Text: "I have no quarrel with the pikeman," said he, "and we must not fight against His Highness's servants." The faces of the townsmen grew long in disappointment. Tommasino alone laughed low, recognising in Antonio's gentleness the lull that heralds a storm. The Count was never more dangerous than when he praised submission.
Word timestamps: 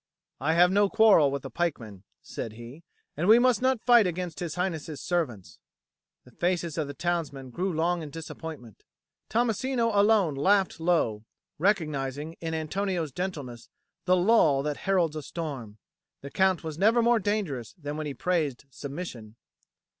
"I 0.39 0.53
have 0.55 0.71
no 0.71 0.89
quarrel 0.89 1.29
with 1.29 1.43
the 1.43 1.51
pikeman," 1.51 2.05
said 2.23 2.53
he, 2.53 2.81
"and 3.15 3.27
we 3.27 3.37
must 3.37 3.61
not 3.61 3.83
fight 3.85 4.07
against 4.07 4.39
His 4.39 4.55
Highness's 4.55 4.99
servants." 4.99 5.59
The 6.23 6.31
faces 6.31 6.75
of 6.79 6.87
the 6.87 6.95
townsmen 6.95 7.51
grew 7.51 7.71
long 7.71 8.01
in 8.01 8.09
disappointment. 8.09 8.83
Tommasino 9.29 9.91
alone 9.93 10.33
laughed 10.33 10.79
low, 10.79 11.23
recognising 11.59 12.33
in 12.41 12.55
Antonio's 12.55 13.11
gentleness 13.11 13.69
the 14.05 14.17
lull 14.17 14.63
that 14.63 14.77
heralds 14.87 15.15
a 15.15 15.21
storm. 15.21 15.77
The 16.21 16.31
Count 16.31 16.63
was 16.63 16.79
never 16.79 17.03
more 17.03 17.19
dangerous 17.19 17.75
than 17.77 17.95
when 17.95 18.07
he 18.07 18.15
praised 18.15 18.65
submission. 18.71 19.35